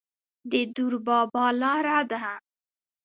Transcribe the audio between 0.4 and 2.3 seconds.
د دور بابا لاره ده